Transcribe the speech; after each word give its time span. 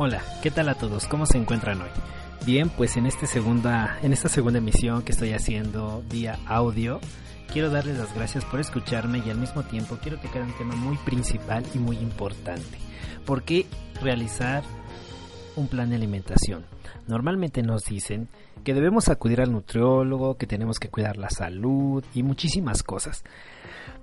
Hola, 0.00 0.22
¿qué 0.44 0.52
tal 0.52 0.68
a 0.68 0.76
todos? 0.76 1.08
¿Cómo 1.08 1.26
se 1.26 1.38
encuentran 1.38 1.82
hoy? 1.82 1.88
Bien, 2.46 2.70
pues 2.70 2.96
en, 2.96 3.04
este 3.06 3.26
segunda, 3.26 3.98
en 4.00 4.12
esta 4.12 4.28
segunda 4.28 4.60
emisión 4.60 5.02
que 5.02 5.10
estoy 5.10 5.32
haciendo 5.32 6.04
vía 6.08 6.38
audio, 6.46 7.00
quiero 7.52 7.68
darles 7.68 7.98
las 7.98 8.14
gracias 8.14 8.44
por 8.44 8.60
escucharme 8.60 9.20
y 9.26 9.28
al 9.28 9.38
mismo 9.38 9.64
tiempo 9.64 9.98
quiero 10.00 10.20
tocar 10.20 10.42
un 10.42 10.56
tema 10.56 10.76
muy 10.76 10.96
principal 10.98 11.64
y 11.74 11.78
muy 11.78 11.96
importante. 11.96 12.78
¿Por 13.26 13.42
qué 13.42 13.66
realizar 14.00 14.62
un 15.56 15.66
plan 15.66 15.90
de 15.90 15.96
alimentación? 15.96 16.64
Normalmente 17.08 17.64
nos 17.64 17.82
dicen 17.82 18.28
que 18.62 18.74
debemos 18.74 19.08
acudir 19.08 19.40
al 19.40 19.50
nutriólogo, 19.50 20.36
que 20.36 20.46
tenemos 20.46 20.78
que 20.78 20.90
cuidar 20.90 21.16
la 21.16 21.28
salud 21.28 22.04
y 22.14 22.22
muchísimas 22.22 22.84
cosas. 22.84 23.24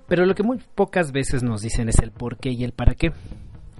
Pero 0.06 0.26
lo 0.26 0.34
que 0.34 0.42
muy 0.42 0.58
pocas 0.74 1.10
veces 1.10 1.42
nos 1.42 1.62
dicen 1.62 1.88
es 1.88 2.00
el 2.00 2.10
por 2.10 2.36
qué 2.36 2.50
y 2.50 2.64
el 2.64 2.72
para 2.72 2.94
qué. 2.94 3.12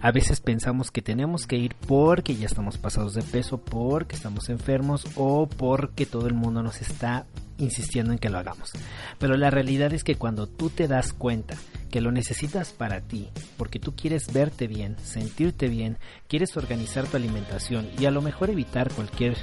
A 0.00 0.12
veces 0.12 0.40
pensamos 0.40 0.90
que 0.90 1.00
tenemos 1.00 1.46
que 1.46 1.56
ir 1.56 1.74
porque 1.86 2.36
ya 2.36 2.46
estamos 2.46 2.76
pasados 2.76 3.14
de 3.14 3.22
peso, 3.22 3.58
porque 3.58 4.14
estamos 4.14 4.50
enfermos 4.50 5.07
o 5.16 5.48
porque 5.48 6.04
todo 6.04 6.26
el 6.26 6.34
mundo 6.34 6.62
nos 6.62 6.82
está 6.82 7.25
insistiendo 7.58 8.12
en 8.12 8.18
que 8.18 8.29
lo 8.29 8.38
hagamos. 8.38 8.72
Pero 9.18 9.36
la 9.36 9.50
realidad 9.50 9.94
es 9.94 10.04
que 10.04 10.16
cuando 10.16 10.46
tú 10.46 10.68
te 10.68 10.86
das 10.86 11.14
cuenta 11.14 11.57
que 11.90 12.02
lo 12.02 12.12
necesitas 12.12 12.72
para 12.72 13.00
ti, 13.00 13.30
porque 13.57 13.79
tú 13.79 13.96
quieres 13.96 14.32
verte 14.32 14.66
bien, 14.66 14.96
sentirte 15.02 15.68
bien, 15.68 15.96
quieres 16.29 16.57
organizar 16.58 17.07
tu 17.07 17.16
alimentación 17.16 17.88
y 17.99 18.04
a 18.04 18.10
lo 18.10 18.21
mejor 18.21 18.50
evitar 18.50 18.93
cualquier 18.93 19.36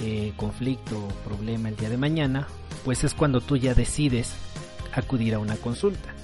eh, 0.00 0.32
conflicto 0.36 1.04
o 1.04 1.08
problema 1.28 1.68
el 1.68 1.76
día 1.76 1.90
de 1.90 1.98
mañana, 1.98 2.48
pues 2.84 3.04
es 3.04 3.12
cuando 3.12 3.42
tú 3.42 3.58
ya 3.58 3.74
decides 3.74 4.32
acudir 4.94 5.34
a 5.34 5.38
una 5.38 5.56
consulta. 5.56 6.14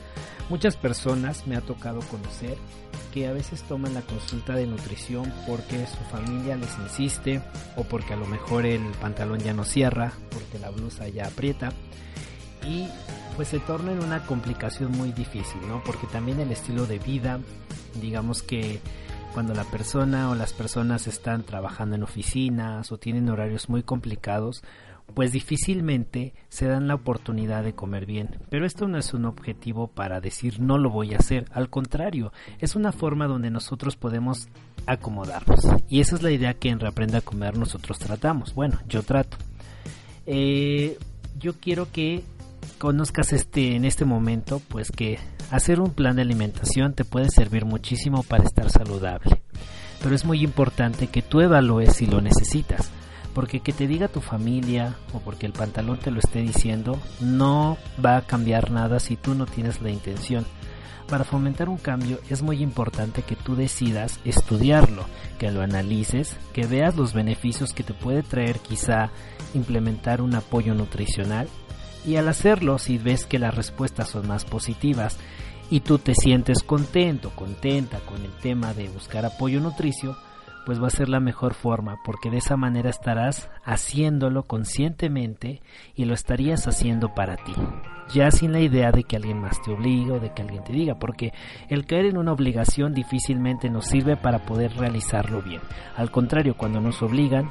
Muchas 0.48 0.76
personas 0.76 1.46
me 1.46 1.56
ha 1.56 1.60
tocado 1.60 2.00
conocer 2.00 2.56
que 3.14 3.28
a 3.28 3.32
veces 3.32 3.62
toman 3.62 3.94
la 3.94 4.02
consulta 4.02 4.56
de 4.56 4.66
nutrición 4.66 5.32
porque 5.46 5.86
su 5.86 6.02
familia 6.10 6.56
les 6.56 6.76
insiste 6.80 7.40
o 7.76 7.84
porque 7.84 8.12
a 8.12 8.16
lo 8.16 8.26
mejor 8.26 8.66
el 8.66 8.82
pantalón 9.00 9.38
ya 9.38 9.54
no 9.54 9.62
cierra, 9.62 10.12
porque 10.30 10.58
la 10.58 10.70
blusa 10.70 11.06
ya 11.06 11.28
aprieta 11.28 11.70
y 12.68 12.88
pues 13.36 13.48
se 13.48 13.60
torna 13.60 13.92
en 13.92 14.02
una 14.02 14.26
complicación 14.26 14.90
muy 14.90 15.12
difícil, 15.12 15.60
¿no? 15.68 15.80
Porque 15.84 16.08
también 16.08 16.40
el 16.40 16.50
estilo 16.50 16.86
de 16.86 16.98
vida, 16.98 17.38
digamos 18.00 18.42
que 18.42 18.80
cuando 19.32 19.54
la 19.54 19.64
persona 19.64 20.30
o 20.30 20.34
las 20.34 20.52
personas 20.52 21.06
están 21.06 21.44
trabajando 21.44 21.94
en 21.94 22.02
oficinas 22.02 22.90
o 22.90 22.98
tienen 22.98 23.28
horarios 23.28 23.68
muy 23.68 23.84
complicados, 23.84 24.64
pues 25.12 25.32
difícilmente 25.32 26.34
se 26.48 26.66
dan 26.66 26.88
la 26.88 26.94
oportunidad 26.94 27.62
de 27.62 27.74
comer 27.74 28.06
bien. 28.06 28.38
Pero 28.48 28.66
esto 28.66 28.88
no 28.88 28.98
es 28.98 29.14
un 29.14 29.26
objetivo 29.26 29.88
para 29.88 30.20
decir 30.20 30.60
no 30.60 30.78
lo 30.78 30.90
voy 30.90 31.14
a 31.14 31.18
hacer, 31.18 31.46
al 31.52 31.68
contrario, 31.68 32.32
es 32.58 32.74
una 32.74 32.92
forma 32.92 33.26
donde 33.26 33.50
nosotros 33.50 33.96
podemos 33.96 34.48
acomodarnos. 34.86 35.60
Y 35.88 36.00
esa 36.00 36.16
es 36.16 36.22
la 36.22 36.30
idea 36.30 36.54
que 36.54 36.70
en 36.70 36.80
Reaprenda 36.80 37.18
a 37.18 37.22
Comer 37.22 37.56
nosotros 37.56 37.98
tratamos. 37.98 38.54
Bueno, 38.54 38.78
yo 38.88 39.02
trato. 39.02 39.36
Eh, 40.26 40.98
yo 41.38 41.54
quiero 41.54 41.90
que 41.92 42.24
conozcas 42.78 43.32
este 43.32 43.76
en 43.76 43.84
este 43.84 44.04
momento, 44.04 44.60
pues 44.68 44.90
que 44.90 45.18
hacer 45.50 45.80
un 45.80 45.90
plan 45.90 46.16
de 46.16 46.22
alimentación 46.22 46.94
te 46.94 47.04
puede 47.04 47.30
servir 47.30 47.64
muchísimo 47.64 48.22
para 48.22 48.44
estar 48.44 48.70
saludable. 48.70 49.42
Pero 50.02 50.14
es 50.14 50.24
muy 50.24 50.42
importante 50.42 51.06
que 51.06 51.22
tú 51.22 51.40
evalúes 51.40 51.94
si 51.96 52.06
lo 52.06 52.20
necesitas 52.20 52.90
porque 53.34 53.60
que 53.60 53.72
te 53.72 53.86
diga 53.86 54.08
tu 54.08 54.20
familia 54.20 54.96
o 55.12 55.18
porque 55.18 55.46
el 55.46 55.52
pantalón 55.52 55.98
te 55.98 56.10
lo 56.10 56.20
esté 56.20 56.40
diciendo 56.40 56.98
no 57.20 57.76
va 58.04 58.16
a 58.16 58.22
cambiar 58.22 58.70
nada 58.70 59.00
si 59.00 59.16
tú 59.16 59.34
no 59.34 59.46
tienes 59.46 59.82
la 59.82 59.90
intención. 59.90 60.46
Para 61.08 61.24
fomentar 61.24 61.68
un 61.68 61.76
cambio 61.76 62.18
es 62.30 62.42
muy 62.42 62.62
importante 62.62 63.22
que 63.22 63.36
tú 63.36 63.56
decidas 63.56 64.20
estudiarlo, 64.24 65.04
que 65.38 65.50
lo 65.50 65.60
analices, 65.60 66.36
que 66.54 66.66
veas 66.66 66.96
los 66.96 67.12
beneficios 67.12 67.74
que 67.74 67.82
te 67.82 67.92
puede 67.92 68.22
traer 68.22 68.60
quizá 68.60 69.10
implementar 69.52 70.22
un 70.22 70.34
apoyo 70.34 70.74
nutricional 70.74 71.48
y 72.06 72.16
al 72.16 72.28
hacerlo 72.28 72.78
si 72.78 72.98
ves 72.98 73.26
que 73.26 73.38
las 73.38 73.54
respuestas 73.54 74.08
son 74.08 74.28
más 74.28 74.44
positivas 74.44 75.18
y 75.70 75.80
tú 75.80 75.98
te 75.98 76.14
sientes 76.14 76.62
contento, 76.62 77.30
contenta 77.34 77.98
con 78.00 78.22
el 78.24 78.32
tema 78.38 78.74
de 78.74 78.88
buscar 78.88 79.24
apoyo 79.24 79.60
nutricio, 79.60 80.16
pues 80.64 80.82
va 80.82 80.86
a 80.86 80.90
ser 80.90 81.08
la 81.08 81.20
mejor 81.20 81.54
forma, 81.54 81.96
porque 82.04 82.30
de 82.30 82.38
esa 82.38 82.56
manera 82.56 82.90
estarás 82.90 83.50
haciéndolo 83.64 84.44
conscientemente 84.44 85.60
y 85.94 86.04
lo 86.04 86.14
estarías 86.14 86.66
haciendo 86.66 87.14
para 87.14 87.36
ti, 87.36 87.54
ya 88.12 88.30
sin 88.30 88.52
la 88.52 88.60
idea 88.60 88.90
de 88.92 89.04
que 89.04 89.16
alguien 89.16 89.40
más 89.40 89.60
te 89.62 89.72
obligue 89.72 90.12
o 90.12 90.20
de 90.20 90.32
que 90.32 90.42
alguien 90.42 90.64
te 90.64 90.72
diga, 90.72 90.98
porque 90.98 91.32
el 91.68 91.86
caer 91.86 92.06
en 92.06 92.18
una 92.18 92.32
obligación 92.32 92.94
difícilmente 92.94 93.70
nos 93.70 93.86
sirve 93.86 94.16
para 94.16 94.40
poder 94.46 94.76
realizarlo 94.76 95.42
bien. 95.42 95.60
Al 95.96 96.10
contrario, 96.10 96.56
cuando 96.56 96.80
nos 96.80 97.02
obligan, 97.02 97.50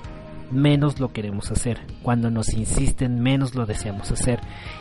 menos 0.51 0.99
lo 0.99 1.09
queremos 1.09 1.51
hacer, 1.51 1.79
cuando 2.01 2.29
nos 2.29 2.53
insisten, 2.53 3.19
menos 3.19 3.55
lo 3.55 3.65
deseamos 3.65 4.11
hacer. 4.11 4.39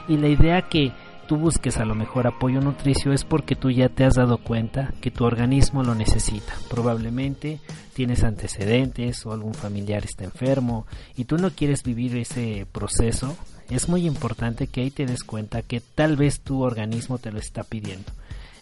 Y 0.09 0.17
la 0.17 0.29
idea 0.29 0.63
que 0.63 0.93
tú 1.27 1.37
busques 1.37 1.79
a 1.79 1.85
lo 1.85 1.95
mejor 1.95 2.27
apoyo 2.27 2.61
nutricio 2.61 3.13
es 3.13 3.25
porque 3.25 3.57
tú 3.57 3.71
ya 3.71 3.89
te 3.89 4.05
has 4.05 4.15
dado 4.15 4.39
cuenta 4.39 4.93
que 5.01 5.11
tu 5.11 5.25
organismo 5.25 5.83
lo 5.83 5.95
necesita. 5.95 6.53
Probablemente 6.69 7.61
tienes 7.95 8.25
antecedentes 8.25 9.25
o 9.27 9.33
algún 9.33 9.55
familiar 9.55 10.05
está 10.05 10.25
enfermo 10.25 10.87
y 11.17 11.25
tú 11.25 11.37
no 11.37 11.51
quieres 11.51 11.83
vivir 11.83 12.17
ese 12.17 12.67
proceso. 12.71 13.37
Es 13.71 13.89
muy 13.89 14.07
importante 14.07 14.67
que 14.67 14.83
ahí 14.83 14.91
te 14.91 15.07
des 15.07 15.25
cuenta 15.25 15.63
que 15.63 15.81
tal 15.81 16.17
vez 16.17 16.41
tu 16.41 16.63
organismo 16.63 17.19
te 17.19 17.31
lo 17.31 17.39
está 17.39 17.63
pidiendo. 17.63 18.13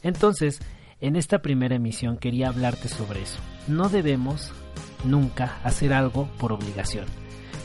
Entonces, 0.03 0.61
en 1.01 1.17
esta 1.17 1.41
primera 1.41 1.77
emisión 1.77 2.17
quería 2.17 2.49
hablarte 2.49 2.89
sobre 2.89 3.23
eso. 3.23 3.39
No 3.67 3.89
debemos 3.89 4.53
nunca 5.05 5.59
hacer 5.65 5.93
algo 5.93 6.29
por 6.39 6.53
obligación. 6.53 7.07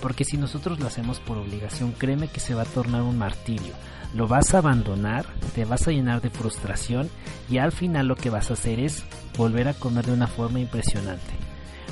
Porque 0.01 0.23
si 0.23 0.37
nosotros 0.37 0.79
lo 0.79 0.87
hacemos 0.87 1.19
por 1.19 1.37
obligación, 1.37 1.91
créeme 1.91 2.27
que 2.27 2.39
se 2.39 2.53
va 2.53 2.63
a 2.63 2.65
tornar 2.65 3.01
un 3.01 3.17
martirio 3.17 3.73
lo 4.15 4.27
vas 4.27 4.53
a 4.53 4.59
abandonar, 4.59 5.25
te 5.53 5.65
vas 5.65 5.87
a 5.87 5.91
llenar 5.91 6.21
de 6.21 6.29
frustración 6.29 7.09
y 7.49 7.57
al 7.57 7.73
final 7.73 8.07
lo 8.07 8.15
que 8.15 8.29
vas 8.29 8.49
a 8.49 8.53
hacer 8.53 8.79
es 8.79 9.03
volver 9.37 9.67
a 9.67 9.73
comer 9.73 10.05
de 10.05 10.13
una 10.13 10.27
forma 10.27 10.59
impresionante. 10.61 11.44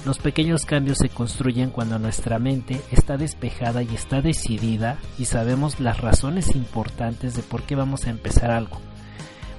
Los 0.06 0.18
pequeños 0.18 0.66
cambios 0.66 0.98
se 0.98 1.08
construyen 1.08 1.70
cuando 1.70 1.98
nuestra 1.98 2.38
mente 2.38 2.82
está 2.92 3.16
despejada 3.16 3.84
y 3.84 3.96
está 3.96 4.22
decidida 4.22 4.98
y 5.18 5.26
sabemos 5.26 5.80
las 5.80 6.02
razones 6.02 6.56
importantes 6.56 7.36
de 7.36 7.42
por 7.42 7.64
qué 7.64 7.76
vamos 7.76 8.06
a 8.06 8.10
empezar 8.10 8.52
algo. 8.52 8.82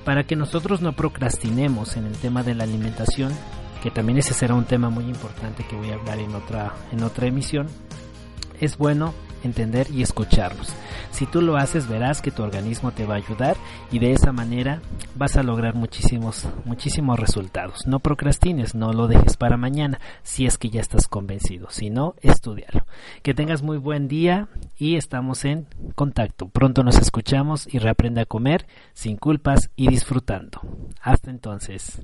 Para 0.05 0.25
que 0.25 0.37
nosotros 0.37 0.83
no 0.83 0.93
procrastinemos 0.93 1.97
en 1.97 2.05
el 2.05 2.13
tema 2.13 2.43
de 2.43 2.55
la 2.55 2.65
alimentación, 2.65 3.33
que 3.83 3.91
también 3.91 4.19
ese 4.19 4.35
será 4.35 4.55
un 4.55 4.67
tema 4.67 4.91
muy 4.91 5.05
importante 5.05 5.67
que 5.67 5.77
voy 5.77 5.91
a 5.91 5.95
hablar 5.95 6.19
en 6.19 6.35
otra, 6.35 6.75
en 6.93 7.03
otra 7.03 7.27
emisión, 7.27 7.67
es 8.61 8.77
bueno 8.77 9.15
entender 9.45 9.87
y 9.91 10.03
escucharlos. 10.03 10.75
Si 11.11 11.27
tú 11.27 11.43
lo 11.43 11.57
haces, 11.57 11.89
verás 11.89 12.21
que 12.21 12.31
tu 12.31 12.43
organismo 12.43 12.93
te 12.93 13.07
va 13.07 13.15
a 13.15 13.19
ayudar 13.19 13.57
y 13.93 13.99
de 13.99 14.13
esa 14.13 14.33
manera 14.33 14.81
vas 15.15 15.37
a 15.37 15.43
lograr 15.43 15.75
muchísimos, 15.75 16.49
muchísimos 16.65 17.19
resultados. 17.21 17.87
No 17.87 18.01
procrastines, 18.01 18.75
no 18.75 18.93
lo 18.93 19.07
dejes 19.07 19.37
para 19.37 19.57
mañana 19.57 20.01
si 20.23 20.47
es 20.47 20.59
que 20.59 20.71
ya 20.71 20.81
estás 20.81 21.07
convencido. 21.07 21.69
Si 21.71 21.91
no, 21.91 22.15
estudialo. 22.21 22.87
Que 23.23 23.35
tengas 23.35 23.63
muy 23.63 23.79
buen 23.79 24.09
día 24.09 24.49
y 24.77 24.97
estamos 24.97 25.45
en 25.45 25.67
contacto. 25.95 26.49
Pronto 26.49 26.83
nos 26.83 26.99
escuchamos 26.99 27.73
y 27.73 27.79
reaprende 27.79 28.23
a 28.23 28.27
comer 28.27 28.67
sin 28.93 29.17
culpas 29.17 29.71
y 29.77 29.89
disfrutando. 29.89 30.61
Hasta 31.01 31.31
entonces. 31.31 32.03